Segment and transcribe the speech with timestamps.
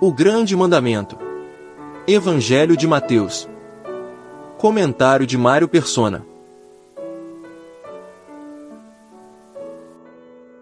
[0.00, 1.18] O Grande Mandamento.
[2.06, 3.48] Evangelho de Mateus.
[4.56, 6.24] Comentário de Mário Persona.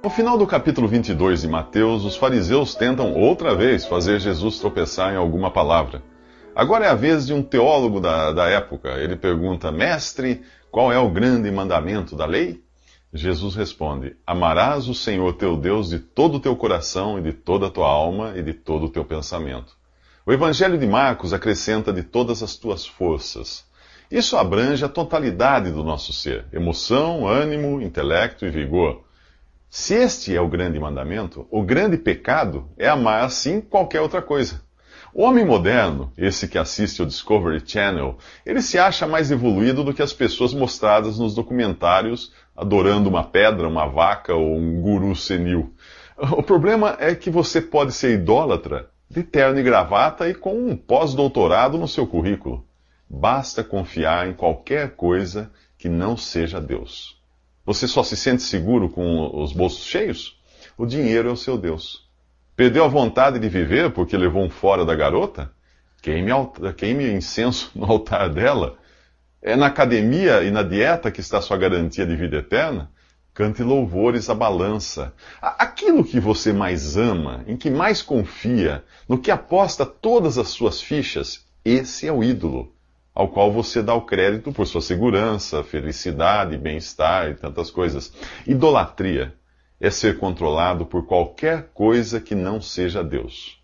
[0.03, 5.13] No final do capítulo 22 de Mateus, os fariseus tentam outra vez fazer Jesus tropeçar
[5.13, 6.03] em alguma palavra.
[6.55, 8.89] Agora é a vez de um teólogo da, da época.
[8.93, 10.41] Ele pergunta: Mestre,
[10.71, 12.65] qual é o grande mandamento da lei?
[13.13, 17.67] Jesus responde: Amarás o Senhor teu Deus de todo o teu coração e de toda
[17.67, 19.77] a tua alma e de todo o teu pensamento.
[20.25, 23.65] O Evangelho de Marcos acrescenta de todas as tuas forças.
[24.11, 29.05] Isso abrange a totalidade do nosso ser: emoção, ânimo, intelecto e vigor.
[29.71, 34.66] Se este é o grande mandamento, o grande pecado é amar assim qualquer outra coisa.
[35.19, 39.95] O homem moderno, esse que assiste o Discovery Channel, ele se acha mais evoluído do
[39.95, 45.73] que as pessoas mostradas nos documentários adorando uma pedra, uma vaca ou um guru senil.
[46.33, 50.77] O problema é que você pode ser idólatra de terno e gravata e com um
[50.77, 52.63] pós-doutorado no seu currículo.
[53.09, 57.19] Basta confiar em qualquer coisa que não seja Deus.
[57.65, 60.39] Você só se sente seguro com os bolsos cheios?
[60.77, 62.06] O dinheiro é o seu Deus.
[62.57, 65.53] Perdeu a vontade de viver porque levou um fora da garota?
[66.01, 66.31] Queime,
[66.75, 68.79] queime incenso no altar dela.
[69.43, 72.91] É na academia e na dieta que está sua garantia de vida eterna?
[73.35, 75.13] Cante louvores à balança.
[75.43, 80.81] Aquilo que você mais ama, em que mais confia, no que aposta todas as suas
[80.81, 82.73] fichas, esse é o ídolo,
[83.15, 88.11] ao qual você dá o crédito por sua segurança, felicidade, bem-estar e tantas coisas.
[88.47, 89.35] Idolatria
[89.81, 93.61] é ser controlado por qualquer coisa que não seja Deus.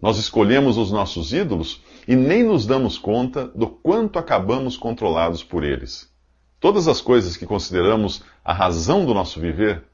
[0.00, 5.62] Nós escolhemos os nossos ídolos e nem nos damos conta do quanto acabamos controlados por
[5.62, 6.12] eles.
[6.58, 9.84] Todas as coisas que consideramos a razão do nosso viver,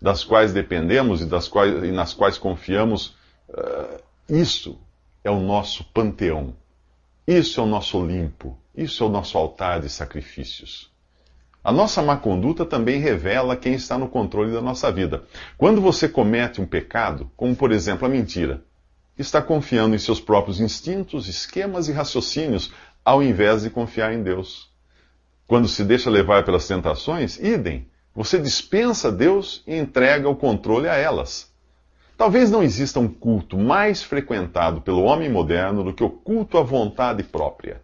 [0.00, 3.16] das quais dependemos e, das quais, e nas quais confiamos,
[3.48, 4.78] uh, isso
[5.22, 6.56] é o nosso panteão.
[7.26, 8.58] Isso é o nosso Olimpo.
[8.74, 10.91] Isso é o nosso altar de sacrifícios.
[11.64, 15.22] A nossa má conduta também revela quem está no controle da nossa vida.
[15.56, 18.64] Quando você comete um pecado, como por exemplo a mentira,
[19.16, 22.72] está confiando em seus próprios instintos, esquemas e raciocínios,
[23.04, 24.72] ao invés de confiar em Deus.
[25.46, 30.94] Quando se deixa levar pelas tentações, idem, você dispensa Deus e entrega o controle a
[30.94, 31.52] elas.
[32.16, 36.62] Talvez não exista um culto mais frequentado pelo homem moderno do que o culto à
[36.62, 37.82] vontade própria.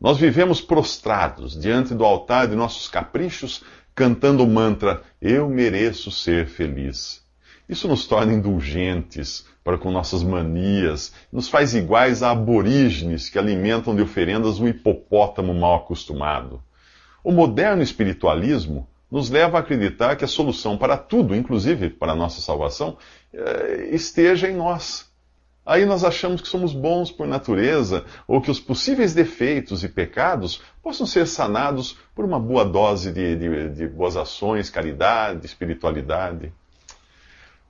[0.00, 3.62] Nós vivemos prostrados diante do altar de nossos caprichos,
[3.94, 7.22] cantando o mantra: Eu mereço ser feliz.
[7.68, 13.94] Isso nos torna indulgentes para com nossas manias, nos faz iguais a aborígenes que alimentam
[13.94, 16.62] de oferendas um hipopótamo mal acostumado.
[17.22, 22.16] O moderno espiritualismo nos leva a acreditar que a solução para tudo, inclusive para a
[22.16, 22.96] nossa salvação,
[23.34, 25.09] eh, esteja em nós
[25.70, 30.60] Aí nós achamos que somos bons por natureza, ou que os possíveis defeitos e pecados
[30.82, 36.52] possam ser sanados por uma boa dose de, de, de boas ações, caridade, espiritualidade.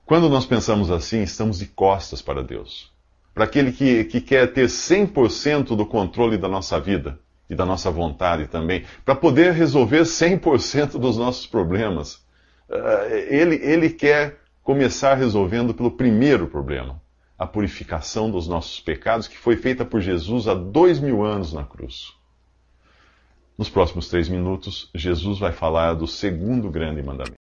[0.03, 2.91] Quando nós pensamos assim, estamos de costas para Deus.
[3.35, 7.91] Para aquele que, que quer ter 100% do controle da nossa vida e da nossa
[7.91, 12.25] vontade também, para poder resolver 100% dos nossos problemas.
[12.67, 16.99] Eh, ele, ele quer começar resolvendo pelo primeiro problema
[17.41, 21.63] a purificação dos nossos pecados que foi feita por Jesus há dois mil anos na
[21.63, 22.13] cruz.
[23.57, 27.33] Nos próximos três minutos, Jesus vai falar do segundo grande mandamento.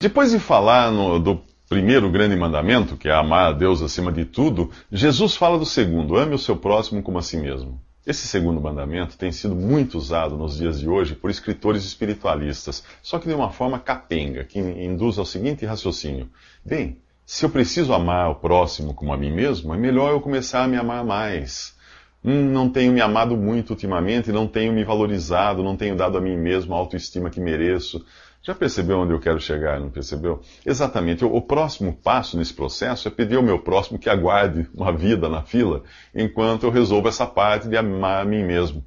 [0.00, 4.24] Depois de falar no, do primeiro grande mandamento, que é amar a Deus acima de
[4.24, 7.78] tudo, Jesus fala do segundo, ame o seu próximo como a si mesmo.
[8.06, 13.18] Esse segundo mandamento tem sido muito usado nos dias de hoje por escritores espiritualistas, só
[13.18, 16.30] que de uma forma capenga, que induz ao seguinte raciocínio:
[16.64, 16.96] bem,
[17.30, 20.66] se eu preciso amar o próximo como a mim mesmo, é melhor eu começar a
[20.66, 21.76] me amar mais.
[22.24, 26.20] Hum, não tenho me amado muito ultimamente, não tenho me valorizado, não tenho dado a
[26.20, 28.04] mim mesmo a autoestima que mereço.
[28.42, 30.40] Já percebeu onde eu quero chegar, não percebeu?
[30.66, 31.24] Exatamente.
[31.24, 35.44] O, próximo passo nesse processo é pedir ao meu próximo que aguarde uma vida na
[35.44, 38.84] fila, enquanto eu resolvo essa parte de amar a mim mesmo.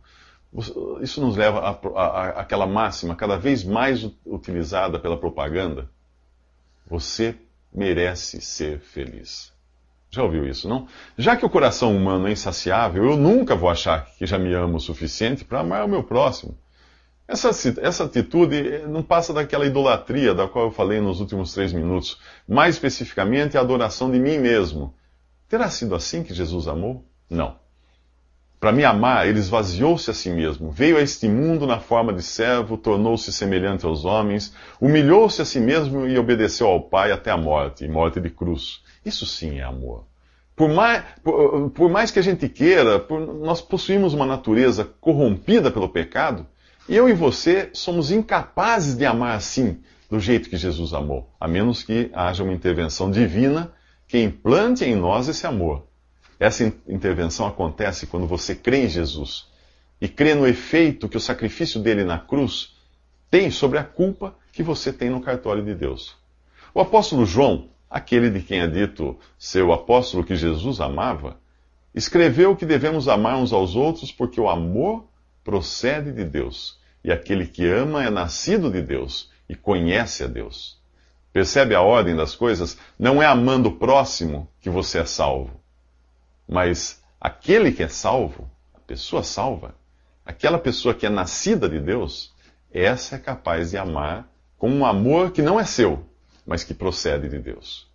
[1.02, 1.80] Isso nos leva
[2.36, 5.90] àquela máxima cada vez mais utilizada pela propaganda.
[6.86, 7.38] Você
[7.74, 9.52] merece ser feliz.
[10.10, 10.88] Já ouviu isso, não?
[11.18, 14.78] Já que o coração humano é insaciável, eu nunca vou achar que já me amo
[14.78, 16.56] o suficiente para amar o meu próximo.
[17.28, 17.50] Essa,
[17.82, 22.20] essa atitude não passa daquela idolatria da qual eu falei nos últimos três minutos.
[22.48, 24.94] Mais especificamente, a adoração de mim mesmo.
[25.48, 27.04] Terá sido assim que Jesus amou?
[27.30, 27.63] Não.
[28.64, 32.24] Para me amar, ele esvaziou-se a si mesmo, veio a este mundo na forma de
[32.24, 37.36] servo, tornou-se semelhante aos homens, humilhou-se a si mesmo e obedeceu ao Pai até a
[37.36, 38.82] morte, morte de cruz.
[39.06, 40.06] Isso sim é amor.
[40.56, 45.70] Por mais, por, por mais que a gente queira, por, nós possuímos uma natureza corrompida
[45.70, 46.48] pelo pecado,
[46.88, 51.50] e eu e você somos incapazes de amar assim, do jeito que Jesus amou, a
[51.50, 53.74] menos que haja uma intervenção divina
[54.08, 55.84] que implante em nós esse amor.
[56.44, 59.48] Essa intervenção acontece quando você crê em Jesus
[60.02, 62.76] e crê no efeito que o sacrifício dele na cruz
[63.32, 66.18] tem sobre a culpa que você tem no cartório de Deus.
[66.74, 71.40] O apóstolo João, aquele de quem é dito ser o apóstolo que Jesus amava,
[71.96, 75.06] escreveu que devemos amar uns aos outros porque o amor
[75.46, 80.78] procede de Deus, e aquele que ama é nascido de Deus e conhece a Deus.
[81.32, 82.78] Percebe a ordem das coisas?
[83.00, 85.63] Não é amando o próximo que você é salvo,
[86.48, 89.76] mas aquele que é salvo, a pessoa salva,
[90.26, 92.34] aquela pessoa que é nascida de Deus,
[92.72, 96.06] essa é capaz de amar com um amor que não é seu,
[96.46, 97.88] mas que procede de Deus.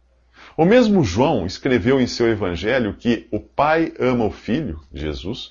[0.56, 5.50] O mesmo João escreveu em seu evangelho que o Pai ama o Filho, Jesus,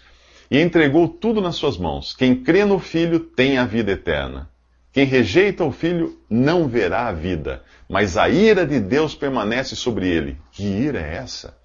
[0.50, 2.14] e entregou tudo nas suas mãos.
[2.16, 4.50] Quem crê no Filho tem a vida eterna.
[4.92, 10.08] Quem rejeita o Filho não verá a vida, mas a ira de Deus permanece sobre
[10.08, 10.38] ele.
[10.52, 11.56] Que ira é essa?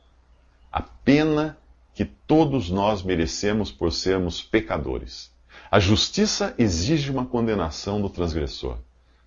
[0.72, 1.58] A pena
[1.94, 5.30] que todos nós merecemos por sermos pecadores.
[5.70, 8.78] A justiça exige uma condenação do transgressor.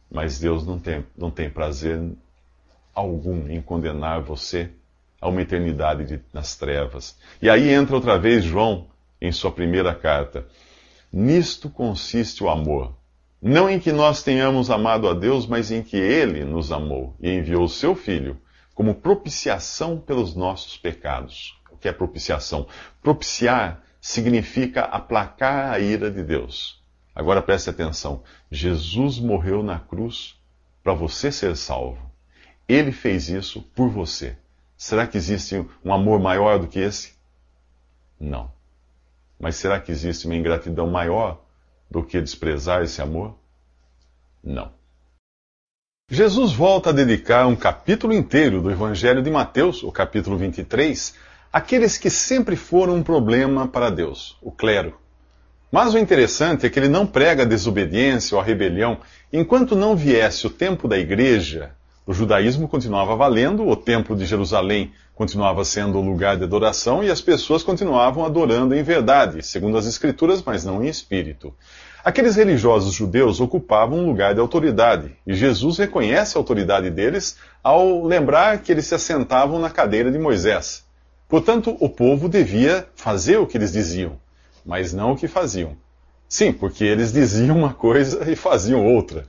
[0.10, 2.02] Mas Deus não tem, não tem prazer
[2.94, 4.72] algum em condenar você
[5.20, 7.18] a uma eternidade de, nas trevas.
[7.42, 8.88] E aí entra outra vez João
[9.22, 10.48] em sua primeira carta.
[11.12, 12.96] Nisto consiste o amor.
[13.42, 17.30] Não em que nós tenhamos amado a Deus, mas em que Ele nos amou e
[17.30, 18.38] enviou o seu Filho
[18.76, 21.58] como propiciação pelos nossos pecados.
[21.72, 22.68] O que é propiciação?
[23.02, 26.84] Propiciar significa aplacar a ira de Deus.
[27.16, 30.38] Agora preste atenção: Jesus morreu na cruz
[30.84, 32.12] para você ser salvo.
[32.68, 34.38] Ele fez isso por você.
[34.78, 37.16] Será que existe um amor maior do que esse?
[38.20, 38.52] Não.
[39.40, 41.42] Mas será que existe uma ingratidão maior
[41.90, 43.38] do que desprezar esse amor?
[44.44, 44.74] Não.
[46.08, 51.16] Jesus volta a dedicar um capítulo inteiro do Evangelho de Mateus, o capítulo 23,
[51.52, 54.94] àqueles que sempre foram um problema para Deus, o clero.
[55.72, 59.00] Mas o interessante é que ele não prega a desobediência ou a rebelião.
[59.34, 61.72] Enquanto não viesse o tempo da igreja,
[62.06, 67.10] o judaísmo continuava valendo, o templo de Jerusalém continuava sendo o lugar de adoração e
[67.10, 71.52] as pessoas continuavam adorando em verdade, segundo as Escrituras, mas não em espírito.
[72.06, 78.06] Aqueles religiosos judeus ocupavam um lugar de autoridade, e Jesus reconhece a autoridade deles ao
[78.06, 80.86] lembrar que eles se assentavam na cadeira de Moisés.
[81.28, 84.24] Portanto, o povo devia fazer o que eles diziam
[84.66, 85.78] mas não o que faziam.
[86.28, 89.28] Sim, porque eles diziam uma coisa e faziam outra.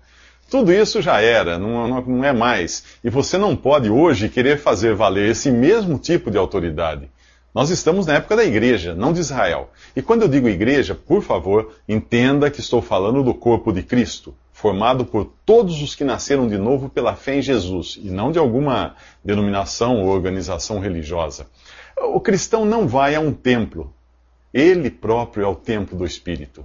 [0.49, 2.85] Tudo isso já era, não, não, é mais.
[3.05, 7.11] E você não pode hoje querer fazer valer esse mesmo tipo de autoridade.
[7.57, 9.71] Nós estamos na época da igreja, não de Israel.
[9.97, 14.35] E quando eu digo igreja, por favor, entenda que estou falando do corpo de Cristo,
[14.53, 18.39] formado por todos os que nasceram de novo pela fé em Jesus, e não de
[18.39, 18.95] alguma
[19.25, 21.47] denominação ou organização religiosa.
[21.99, 23.91] O cristão não vai a um templo,
[24.53, 26.63] ele próprio é o templo do Espírito.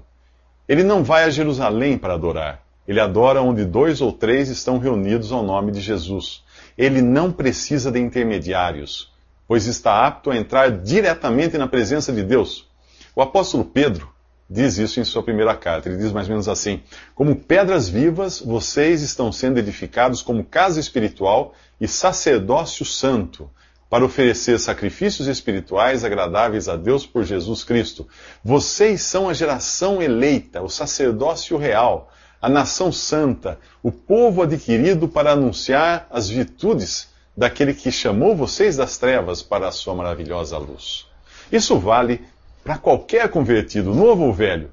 [0.68, 2.66] Ele não vai a Jerusalém para adorar.
[2.86, 6.44] Ele adora onde dois ou três estão reunidos ao nome de Jesus.
[6.78, 9.11] Ele não precisa de intermediários,
[9.52, 12.70] pois está apto a entrar diretamente na presença de Deus.
[13.14, 14.10] O apóstolo Pedro
[14.50, 15.90] diz isso em sua primeira carta.
[15.90, 16.82] Ele diz mais ou menos assim:
[17.14, 23.52] Como pedras vivas, vocês estão sendo edificados como casa espiritual e sacerdócio santo
[23.90, 28.08] para oferecer sacrifícios espirituais agradáveis a Deus por Jesus Cristo.
[28.42, 32.10] Vocês são a geração eleita, o sacerdócio real,
[32.42, 38.98] a nação santa, o povo adquirido para anunciar as virtudes daquele que chamou vocês das
[38.98, 41.08] trevas para a sua maravilhosa luz.
[41.52, 42.22] Isso vale
[42.64, 44.72] para qualquer convertido, novo ou velho.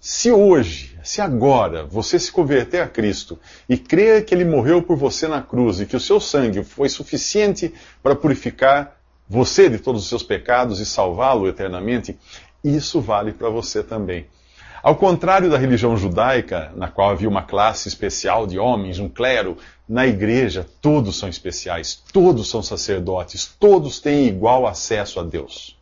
[0.00, 3.38] Se hoje, se agora você se converter a Cristo
[3.68, 6.88] e crer que Ele morreu por você na cruz e que o seu sangue foi
[6.88, 8.98] suficiente para purificar
[9.28, 12.18] você de todos os seus pecados e salvá-lo eternamente,
[12.64, 14.26] isso vale para você também.
[14.82, 19.58] Ao contrário da religião judaica, na qual havia uma classe especial de homens, um clero,
[19.86, 25.76] na igreja todos são especiais, todos são sacerdotes, todos têm igual acesso a Deus.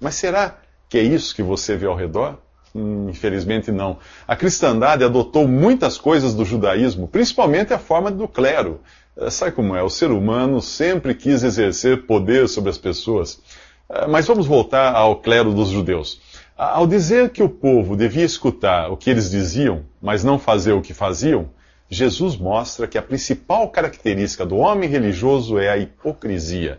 [0.00, 0.58] Mas será
[0.88, 2.36] que é isso que você vê ao redor?
[2.74, 3.98] Hum, infelizmente não.
[4.26, 8.80] A cristandade adotou muitas coisas do judaísmo, principalmente a forma do clero.
[9.16, 9.82] Eh, sabe como é?
[9.82, 13.40] O ser humano sempre quis exercer poder sobre as pessoas.
[13.88, 16.20] Eh, mas vamos voltar ao clero dos judeus.
[16.64, 20.80] Ao dizer que o povo devia escutar o que eles diziam, mas não fazer o
[20.80, 21.50] que faziam,
[21.90, 26.78] Jesus mostra que a principal característica do homem religioso é a hipocrisia.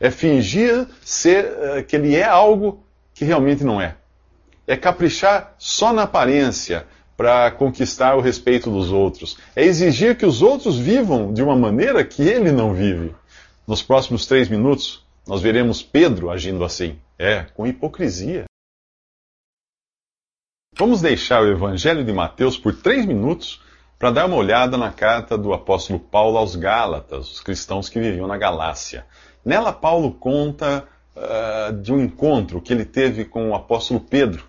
[0.00, 2.82] É fingir ser uh, que ele é algo
[3.12, 3.96] que realmente não é.
[4.66, 9.36] É caprichar só na aparência para conquistar o respeito dos outros.
[9.54, 13.14] É exigir que os outros vivam de uma maneira que ele não vive.
[13.66, 16.98] Nos próximos três minutos, nós veremos Pedro agindo assim.
[17.18, 18.48] É, com hipocrisia.
[20.80, 23.60] Vamos deixar o Evangelho de Mateus por três minutos
[23.98, 28.28] para dar uma olhada na carta do apóstolo Paulo aos Gálatas, os cristãos que viviam
[28.28, 29.04] na Galácia.
[29.44, 34.44] Nela, Paulo conta uh, de um encontro que ele teve com o apóstolo Pedro.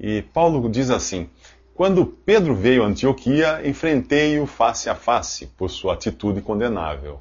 [0.00, 1.28] E Paulo diz assim:
[1.74, 7.20] Quando Pedro veio a Antioquia, enfrentei-o face a face por sua atitude condenável.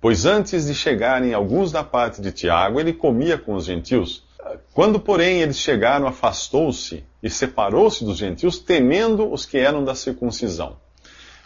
[0.00, 4.24] Pois antes de chegarem alguns da parte de Tiago, ele comia com os gentios.
[4.72, 10.76] Quando, porém, eles chegaram, afastou-se e separou-se dos gentios, temendo os que eram da circuncisão.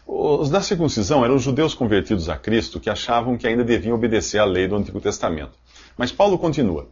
[0.07, 4.39] Os da circuncisão eram os judeus convertidos a Cristo que achavam que ainda deviam obedecer
[4.39, 5.53] à lei do Antigo Testamento.
[5.97, 6.89] Mas Paulo continua.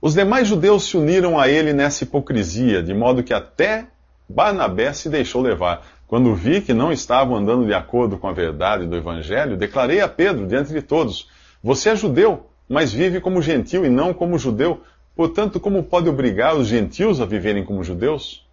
[0.00, 3.86] Os demais judeus se uniram a ele nessa hipocrisia, de modo que até
[4.28, 5.86] Barnabé se deixou levar.
[6.06, 10.08] Quando vi que não estavam andando de acordo com a verdade do Evangelho, declarei a
[10.08, 11.28] Pedro diante de todos:
[11.62, 14.82] Você é judeu, mas vive como gentil e não como judeu.
[15.14, 18.46] Portanto, como pode obrigar os gentios a viverem como judeus?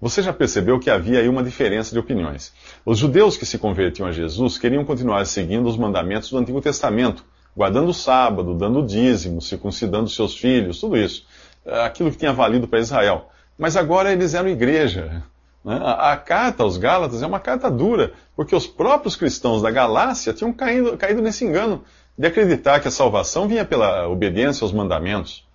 [0.00, 2.52] Você já percebeu que havia aí uma diferença de opiniões.
[2.84, 7.24] Os judeus que se convertiam a Jesus queriam continuar seguindo os mandamentos do Antigo Testamento,
[7.56, 11.24] guardando o sábado, dando dízimo, circuncidando seus filhos, tudo isso.
[11.84, 13.30] Aquilo que tinha valido para Israel.
[13.56, 15.22] Mas agora eles eram igreja.
[15.64, 15.78] Né?
[15.80, 20.32] A, a, carta aos Gálatas é uma carta dura, porque os próprios cristãos da Galácia
[20.32, 21.84] tinham caído, caído nesse engano
[22.18, 25.46] de acreditar que a salvação vinha pela obediência aos mandamentos.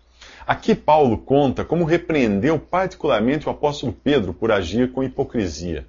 [0.47, 5.85] Aqui Paulo conta como repreendeu particularmente o apóstolo Pedro por agir com hipocrisia.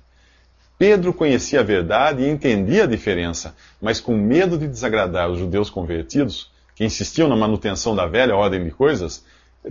[0.77, 5.71] Pedro conhecia a verdade e entendia a diferença, mas com medo de desagradar os judeus
[5.71, 9.25] convertidos, que insistiam na manutenção da velha ordem de coisas,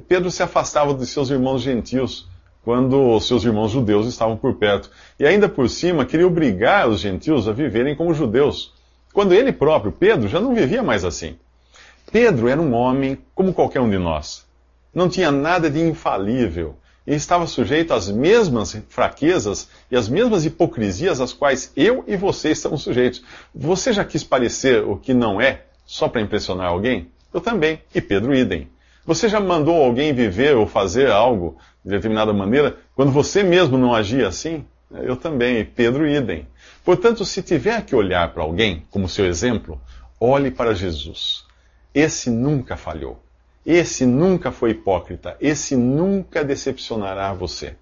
[0.08, 2.26] Pedro se afastava de seus irmãos gentios
[2.64, 4.90] quando os seus irmãos judeus estavam por perto.
[5.20, 8.74] E ainda por cima, queria obrigar os gentios a viverem como judeus,
[9.12, 11.36] quando ele próprio, Pedro, já não vivia mais assim.
[12.10, 14.47] Pedro era um homem como qualquer um de nós
[14.98, 16.76] não tinha nada de infalível
[17.06, 22.50] e estava sujeito às mesmas fraquezas e às mesmas hipocrisias às quais eu e você
[22.50, 23.24] estamos sujeitos.
[23.54, 27.12] Você já quis parecer o que não é só para impressionar alguém?
[27.32, 28.72] Eu também, e Pedro idem.
[29.06, 33.94] Você já mandou alguém viver ou fazer algo de determinada maneira quando você mesmo não
[33.94, 34.66] agia assim?
[34.92, 36.48] Eu também, e Pedro idem.
[36.84, 39.80] Portanto, se tiver que olhar para alguém como seu exemplo,
[40.20, 41.46] olhe para Jesus.
[41.94, 43.27] Esse nunca falhou.
[43.68, 47.76] Esse nunca foi hipócrita, esse nunca decepcionará você.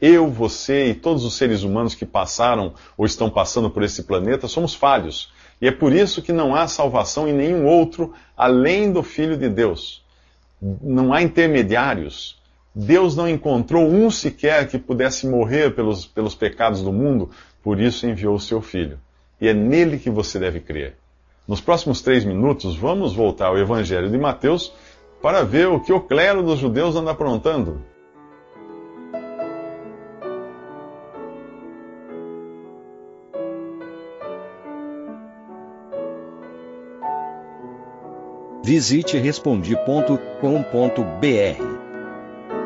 [0.00, 4.46] Eu, você e todos os seres humanos que passaram ou estão passando por esse planeta
[4.46, 5.32] somos falhos.
[5.60, 9.48] E é por isso que não há salvação em nenhum outro além do Filho de
[9.48, 10.04] Deus.
[10.62, 12.40] Não há intermediários.
[12.72, 17.28] Deus não encontrou um sequer que pudesse morrer pelos, pelos pecados do mundo,
[17.60, 19.00] por isso enviou o seu Filho.
[19.40, 20.94] E é nele que você deve crer.
[21.48, 24.72] Nos próximos três minutos, vamos voltar ao Evangelho de Mateus
[25.20, 27.82] para ver o que o clero dos judeus anda aprontando.
[38.62, 41.78] Visite respondi.com.br.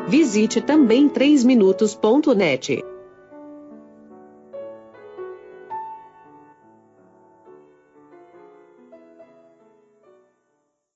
[0.07, 2.92] Visite também 3minutos.net.